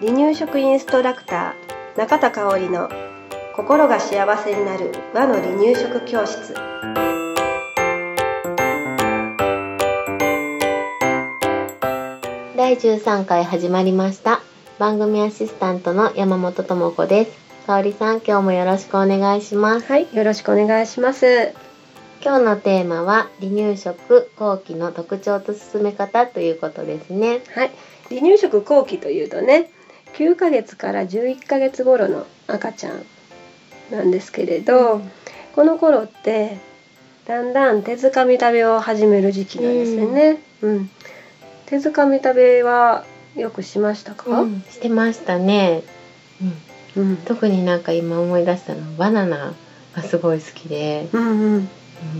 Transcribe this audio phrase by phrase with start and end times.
[0.00, 2.88] 離乳食インストラクター中田香織の
[3.54, 6.54] 心が幸せになる和の離乳食教室。
[12.56, 14.40] 第13回始まりました。
[14.78, 17.32] 番組アシスタントの山本智子です。
[17.66, 19.86] 香織さん今日もよろしくお願いします。
[19.86, 21.69] はいよろしくお願いします
[22.22, 27.40] 今日のテーマは離乳食後期の特徴と進め方ということですね。
[27.54, 27.70] はい。
[28.10, 29.70] 離乳食後期というとね
[30.14, 33.06] 9ヶ月から11ヶ月頃の赤ちゃん
[33.90, 35.10] なんですけれど、うん、
[35.54, 36.58] この頃って
[37.26, 40.42] だんだん手づかみ食べを始める時期なんですよね。
[40.60, 40.90] うん、うん、
[41.66, 44.42] 手づかみ食べはよくしましたか？
[44.42, 45.84] うん、してましたね。
[46.96, 49.54] うん、特になんか今思い出したのはバナナ
[49.94, 51.08] がすごい好きで。
[51.12, 51.68] うんうん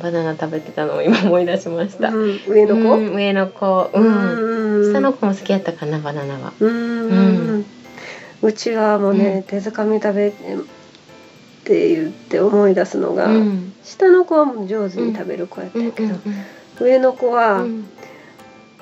[0.00, 2.08] バナナ食べてたのを 今思い出しました。
[2.08, 6.52] うん、上の子、うん、上の子、うん、下の子も好きやったかなバナナは。
[6.60, 7.64] うん、
[8.42, 10.32] うちはもうね、手づかみ食べっ
[11.64, 16.14] て言って思い出すのが、うん、下の子はもう上手に食べる子やったけど、
[16.80, 17.64] 上の子は、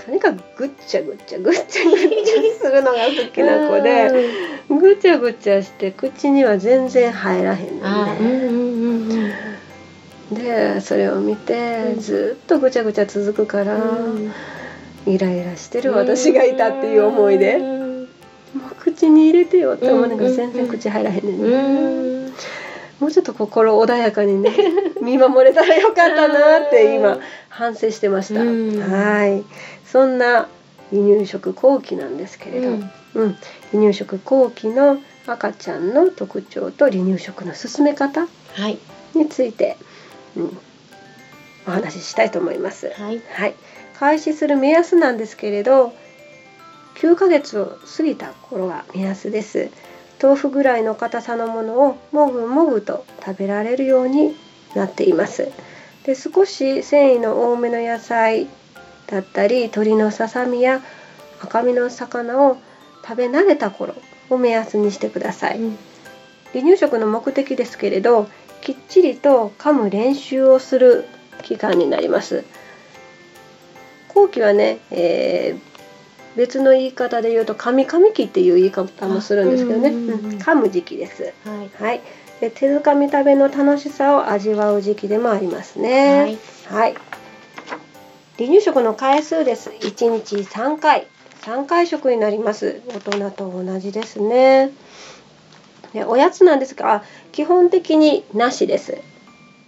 [0.05, 4.09] とにかくぐっちゃぐっちゃぐっちゃぐっちゃするのが好きな子で、
[4.69, 9.56] ぐちゃぐちゃして口には全然入らへんのね。
[10.33, 13.79] でそれを見てずっとぐちゃぐちゃ続くから、
[15.07, 17.59] イライラしてる私がいたっていう思いで。
[18.57, 22.33] もう口に入れてよって思うねんけど全然口入らへんねんね。
[23.01, 24.51] もうちょっと心穏やかにね
[25.03, 27.19] 見守れたらよかったなって今
[27.51, 28.41] 反省してました。
[28.41, 29.45] はい。
[29.85, 30.49] そんな
[30.91, 33.37] 離乳食後期なんですけれど、うん、うん、
[33.73, 38.29] 離乳食後期の赤ちゃんの特徴と離乳食の進め方
[39.15, 39.77] について、はい、
[40.37, 40.59] うん、
[41.67, 42.89] お話ししたいと思います。
[42.91, 43.55] はい、はい、
[43.99, 45.93] 開始する目安なんですけれど
[46.97, 49.71] 9ヶ月を過ぎた頃が目安です。
[50.23, 54.35] 豆腐ぐらいの硬さのものをもぐもぐと食べられるように
[54.75, 55.51] なっています。
[56.05, 58.47] で少し繊維の多めの野菜
[59.09, 60.81] だったり鶏のささみや
[61.43, 62.57] 赤身の魚を
[63.03, 63.95] 食べ慣れた頃
[64.31, 65.79] を目安にしてください、うん、
[66.53, 68.29] 離乳食の目的ですけれど
[68.67, 71.05] きっちりと噛む練習をする
[71.45, 72.43] 期間になります
[74.09, 75.77] 後期はね、えー
[76.37, 81.33] 別の言い方で言うと噛み噛み期っていう言い方もするんですけどね、うん、噛む時期です。
[81.47, 82.03] はい、はい、
[82.43, 86.21] で手づかみ食べの楽しさを味わう時期でもありますね。
[86.21, 86.95] はい、はい、
[88.37, 89.71] 離乳食の回数です。
[89.71, 91.07] 1日3回、
[91.41, 92.83] 3回食になります。
[92.89, 94.73] 大人と同じですね。
[95.97, 97.03] でおやつなんですが
[97.33, 98.99] 基本的になしです。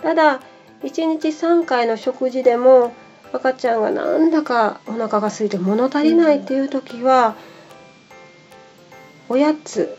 [0.02, 0.42] ただ
[0.82, 2.92] 1日3回の食事でも
[3.32, 7.34] 赤ちゃんがなんだかお腹が空いて物足りないっていう時は、
[9.28, 9.96] おやつ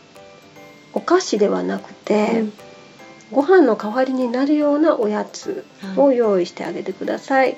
[0.94, 2.52] お菓子ではなくて、うん、
[3.32, 5.64] ご飯の代わりになるようなおやつ
[5.96, 7.56] を用意してあげてください。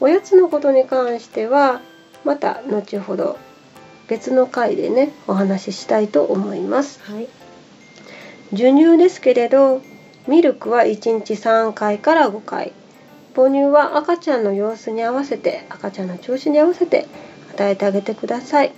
[0.00, 1.80] おやつのことに関しては
[2.24, 3.36] また後ほど
[4.08, 7.00] 別の回でねお話ししたいと思います。
[7.02, 7.28] はい、
[8.50, 9.82] 授乳ですけれど
[10.28, 12.72] ミルクは1日3回から5回。
[13.34, 17.08] 母乳は赤ちゃんの様子に合わせて赤ちゃんの調子に合わせて
[17.52, 18.72] 与えてあげてください。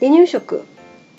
[0.00, 0.64] 離乳食。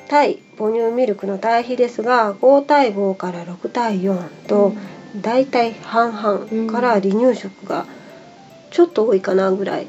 [0.07, 4.73] 対母乳ミルクの対比ですが5対5から6対4と、
[5.15, 7.85] だいたい半々から離乳食が
[8.69, 9.87] ちょっと多いかなぐらい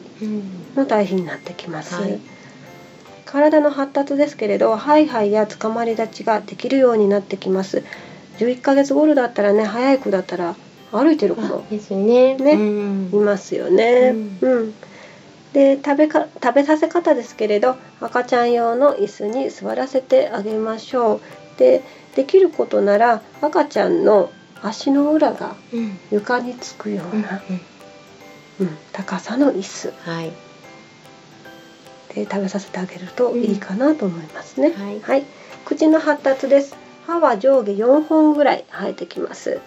[0.77, 2.21] の対比になってきます、はい、
[3.35, 7.83] 体の発達ですけれどハイハイやつかまり立ちができるようになってきます。
[8.39, 10.55] 11ヶ月頃だったらね早い子だったら
[10.93, 12.37] 歩いてる子もですね。
[12.37, 14.15] ね、うん、いますよね。
[14.41, 14.75] うん、うん、
[15.53, 21.21] で食べか食べさせ方ですけれど赤ちゃん用の椅子に座らせてあげましょう。
[21.59, 21.83] で
[22.15, 24.31] できることなら赤ちゃんの
[24.63, 25.57] 足の裏が
[26.13, 27.43] 床につくような、
[28.61, 30.33] うん、うん、高さの椅子、はい、
[32.15, 34.73] で食べさせてあげるといいかなと思いますね。
[34.73, 35.25] はい、はい、
[35.65, 36.77] 口の発達です。
[37.07, 39.61] 歯は上下4本ぐらい生えてきます。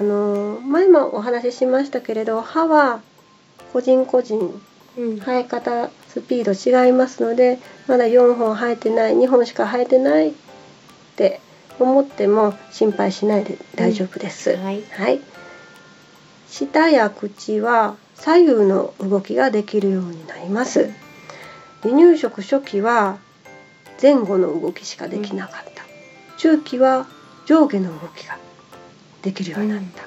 [0.00, 3.02] あの前もお話ししましたけれど歯は
[3.72, 4.60] 個人個人
[4.96, 10.32] 生え方スピード違いますのでまだ4本生えてない2本しか生えてないっ
[11.16, 11.40] て
[11.78, 14.52] 思っても心配しないで大丈夫です。
[14.52, 15.20] うん、はい、はい、
[16.48, 20.90] 舌や口は左右の動きができるようになります。
[21.82, 23.18] 離乳食初期は
[24.00, 25.84] 前後の動きしかできなかった。
[26.36, 27.06] 中期は
[27.46, 28.38] 上下の動きが
[29.22, 30.04] できるようになった、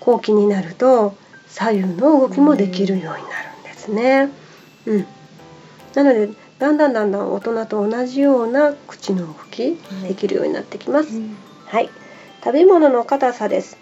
[0.00, 1.16] 後期になると
[1.48, 4.30] 左右の動きもできるようになるんですね。
[4.86, 5.06] うん、
[5.94, 6.28] なので
[6.58, 11.18] だんだんだんだん大人と同じような口の動きできるようになってきます。
[11.18, 11.24] はい、
[11.66, 11.90] はい、
[12.44, 13.78] 食べ物の硬さです。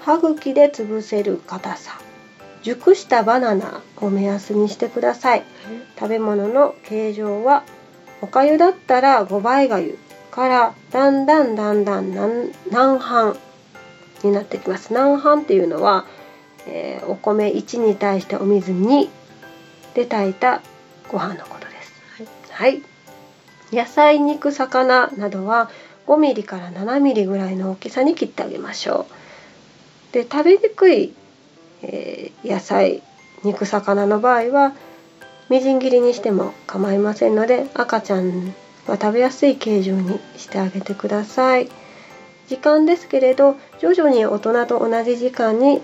[0.00, 2.00] 歯茎で潰せる硬さ。
[2.62, 5.44] 熟したバナナを目安にしてください。
[5.98, 7.64] 食べ物の形状は
[8.20, 9.98] おかゆだったら5倍がゆ
[10.30, 13.36] からだんだんだんだん南半
[14.22, 14.88] になってきます。
[14.90, 16.06] 南半っていうのは、
[16.66, 19.08] えー、お米1に対してお水2
[19.94, 20.62] で炊いた
[21.08, 21.92] ご飯のことです。
[22.50, 22.82] はい、はい、
[23.72, 25.70] 野菜肉魚などは
[26.06, 29.06] 5ミリから7ミリぐらいの大きさに切ってあげましょ
[30.10, 30.14] う。
[30.14, 31.14] で食べにくい、
[31.82, 33.02] えー、野菜
[33.44, 34.72] 肉魚の場合は
[35.48, 38.54] みじん切りにしても構いませんので赤ちゃん
[38.86, 41.68] が食べやすい形状にしてあげてください。
[42.48, 45.80] 時間ですけれど徐々に大人と同じ時間に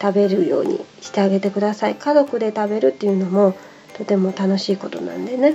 [0.00, 1.96] 食べるようにしてあげてください。
[1.96, 3.54] 家族で食べるっていうのも
[3.94, 5.54] とても楽しいことなんでね。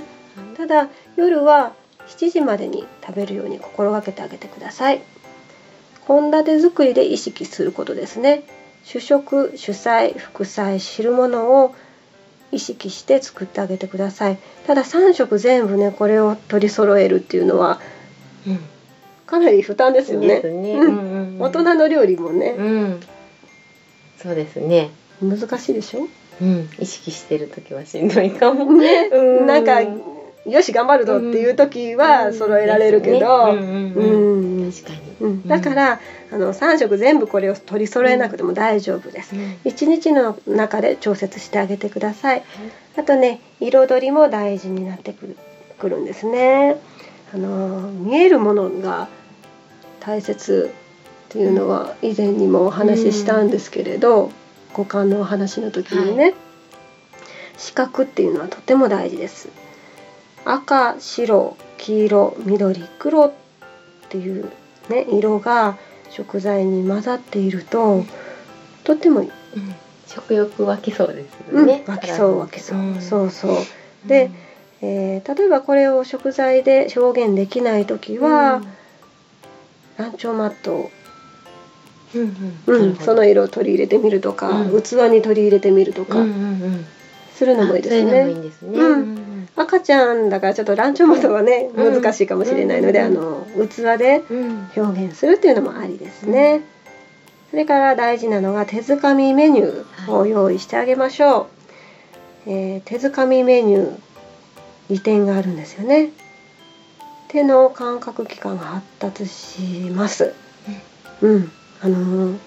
[0.56, 1.72] ただ夜は
[2.06, 5.02] 7時までに食べるように心がけてあげてください。
[6.06, 8.44] 献立作りで意識することですね。
[8.84, 11.74] 主食主菜副菜汁物を
[12.52, 14.38] 意識して作ってあげてください。
[14.66, 17.80] ただ3食全部ねこれを取り揃えるっていうのは、
[18.46, 18.60] うん、
[19.26, 20.74] かなり負担ですよね、ね。
[20.74, 23.00] うん、大人の料理もね、うん、
[24.18, 24.90] そうですね。
[25.20, 26.06] 難しいでしょ？
[26.42, 28.70] うん、意識してる時はしんどいかも。
[28.72, 29.80] ね、うん、なんか
[30.46, 36.00] よし頑張るぞっていう時は揃えられるけど、うん、確かに、だから
[36.32, 42.42] あの3食全部これを取り揃えなくても大丈夫です、うん、1日の中で調節してあげてください、
[42.96, 45.36] あとね彩りも大事になってくる
[45.78, 46.76] くるんですね。
[47.32, 49.08] あの見えるものが
[50.00, 50.70] 大切
[51.28, 54.30] っていうのは以前にもお話ししたんですけれど、
[54.72, 56.34] 五感のお話の時にね、はい、
[57.56, 59.48] 視覚っていうのはとても大事です
[60.44, 63.32] 赤白黄色緑黒っ
[64.08, 64.50] ていう
[64.88, 65.76] ね色が
[66.10, 68.04] 食材に混ざっていると
[68.84, 69.74] とってもいい、うん、
[70.06, 73.56] 食欲湧きそうですね、うん、湧きそう湧きそう、うん、そうそう。
[74.06, 74.30] で、
[74.82, 78.62] えー、例えばこれを食材で表現できない時は、
[79.96, 80.90] ランチョンマット。
[82.14, 82.20] う
[82.90, 86.24] んその色を取り入れてみるとか、器に取り入れてみるとか、
[87.34, 88.20] するのもいいですね。
[88.62, 89.13] うん
[89.56, 94.22] 赤ちゃんだからちょっとランチョンマトはね、難しいかもしれないので、あの器で
[94.76, 96.62] 表現するっていうのもありですね。
[97.50, 101.42] それから大事なのが手づかみメニューを用意してあげましょ
[102.46, 102.50] う。
[102.50, 103.96] えー、手づかみメニュー
[104.90, 106.10] 利点があるんですよね。
[107.28, 109.60] 手の感覚器官が発達し
[109.90, 110.34] ます。
[111.22, 112.38] うん、あのー、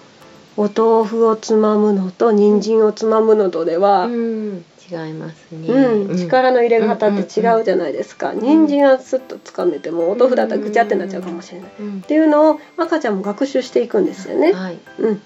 [0.58, 15.22] お豆腐をつまむのと人参をつまむのとでは、うん、違いますね、うん、力の入れ方って違うじゃないですか、うんうんうん、人参はスッと掴めてもお豆腐だったらぐちゃってなっちゃうかもしれない、うんうん、っていうのを赤ちゃんも学習していくんですよね、はい、うん、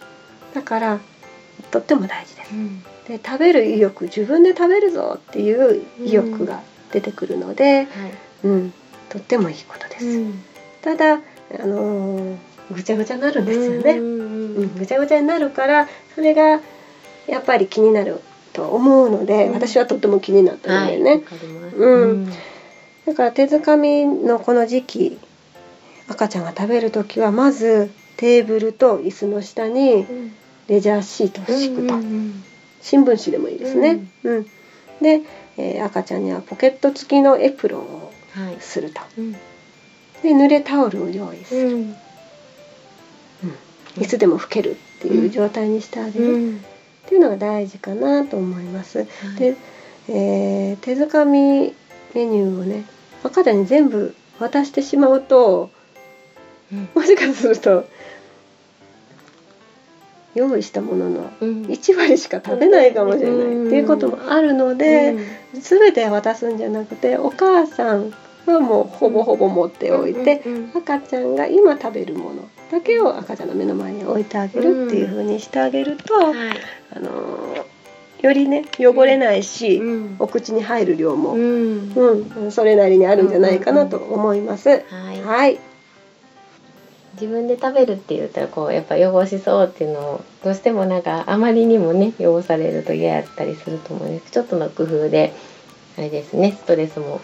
[0.55, 1.01] だから
[1.71, 6.61] とっても大事です、うん、で食べる意欲自分で食べるぞっていう意欲が
[6.91, 7.87] 出てくるので、
[8.45, 8.73] うん、はい、
[9.09, 10.25] とってもいいことです、
[10.83, 11.19] ただあ
[11.67, 12.37] のー、
[12.71, 16.61] ぐちゃぐちゃになるんですよね、うんぐちゃぐちゃになるからそれが
[17.27, 18.21] やっぱり気になる
[18.53, 21.21] と思うので、私はとっても気になったのでね、はい、
[21.77, 22.33] うん、
[23.07, 25.19] だから手づかみのこの時期
[26.09, 30.07] 赤ちゃんが食べる時はまずテーブルと椅子の下に
[30.69, 31.95] レジャーシートを敷くと、
[32.81, 34.43] 新聞紙でもいいですね、うん、
[35.01, 35.23] で、
[35.57, 38.13] えー、赤ちゃんにはポケット付きのエプロンを
[38.61, 41.97] すると、はい、で濡れタオルを用意する、うん。
[44.01, 46.61] いつでも拭けるっていう状態にしてあげる、
[47.07, 49.07] っていうのが大事かなと思います。
[49.39, 49.57] で、
[50.09, 51.75] えー、手づかみ
[52.15, 52.85] メニューをね
[53.23, 55.71] 赤ちゃんに全部渡してしまうと、
[56.73, 57.87] うん、もしかすると
[60.35, 65.13] 用意したものの1割しか食べないかもしれないっていうこともあるので、
[65.55, 68.13] うん、全て渡すんじゃなくてお母さん
[68.47, 70.43] はもうほぼほぼ持っておいて、
[70.75, 76.35] 赤ちゃんが今食べるものだけを赤ちゃんの目の前に置いてあげるっていう風にしてあげると、はい、
[76.97, 77.67] あの
[78.23, 84.71] よりね汚れないし、うん、お口に入る量も、うん、うん、それなりにあるんじゃないかなと思います。
[84.71, 85.61] はい、はい、
[87.15, 95.35] 自分で食べるって言ったらこうやっぱ汚しそうっていうのをどうしてもなんかあまりにもね汚されると嫌やったりすると思うんですちょっとの工夫で
[95.99, 97.21] あれですねストレスも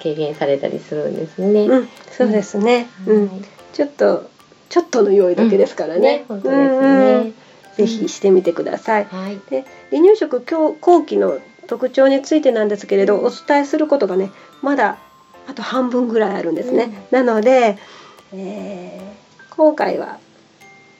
[0.00, 1.66] 軽減されたりするんですね。
[1.66, 2.86] うん、そうですね。
[3.06, 4.30] うん、ちょっと
[4.74, 6.00] ちょっとの用意だけですからね。
[6.00, 7.32] ね本当ですね。
[7.76, 9.04] ぜひしてみてください。
[9.04, 11.38] はい、で離乳食後期の
[11.68, 14.98] 特徴についてなんですけれど、お伝えすることがねまだ
[15.46, 16.90] あと半分ぐらいあるんですね。
[17.12, 17.78] うん、なので、
[18.32, 20.18] えー、今回は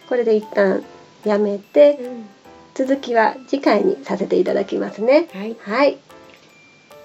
[0.08, 0.84] これで一旦
[1.24, 2.28] やめて、うん、
[2.74, 5.26] 続きは次回にさせていただきますね。
[5.32, 5.98] はい、はい、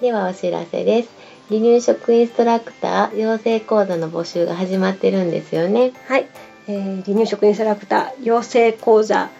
[0.00, 1.10] ではお知らせです。
[1.48, 5.90] 離乳食インストラクター養成講座の募集が始まってるんですよね。
[6.06, 6.28] はい、
[6.68, 9.30] えー、離乳食インストラクター養成講座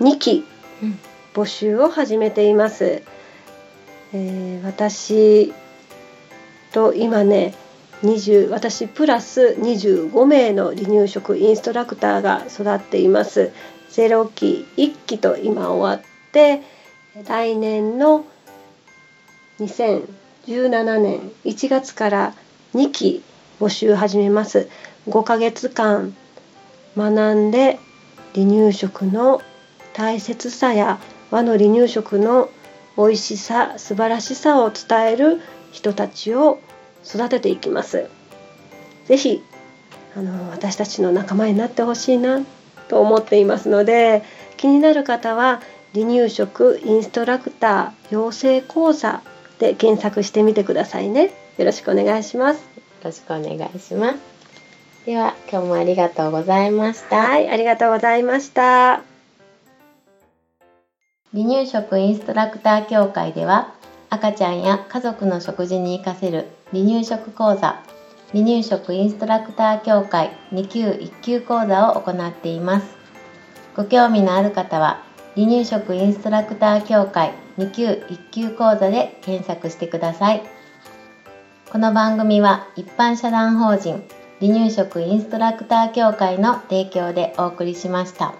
[0.00, 0.44] 2期
[1.34, 3.02] 募集を始めています。
[4.14, 5.52] えー、私
[6.72, 7.54] と今ね
[8.02, 13.52] 20私プラス25名の離乳食インストラクターが育っています
[13.90, 16.62] 0期1期と今終わって
[17.26, 18.24] 来年の
[19.60, 22.34] 2017年1月から
[22.74, 23.22] 2期
[23.60, 24.68] 募集始めます
[25.08, 26.16] 5ヶ月間
[26.96, 27.78] 学んで
[28.34, 29.40] 離乳食の
[29.92, 30.98] 大切さや
[31.30, 32.50] 和の離乳食の
[32.96, 36.60] 美味しさ素晴らしさを伝える人たちを
[37.04, 38.08] 育てていきます。
[39.06, 39.42] ぜひ
[40.14, 42.42] あの私たちの仲間になってほしいな
[42.88, 44.22] と思っていますので
[44.58, 45.62] 気になる方は
[45.94, 49.22] 離乳食インストラクター養成講座
[49.58, 51.32] で検索してみてくださいね。
[51.56, 52.58] よろしくお願いします。
[52.58, 54.31] よろしくお願いします。
[55.06, 57.18] では今日もありがとうございました。
[57.18, 59.02] はい、ありがとうございました。
[61.32, 63.74] 離乳食インストラクター協会では
[64.10, 67.82] 赤ちゃんや家族の食事に活かせる離乳食講座
[68.32, 72.86] 離乳食インストラクター協会2級1級講座を行っています
[73.74, 75.02] ご興味のある方は
[75.34, 80.42] 離乳食インストラクター協会2級1級講座で検索してください
[81.70, 84.04] この番組は一般社団法人
[84.42, 88.34] 離乳食インストラクター協会の提供でお送りしました。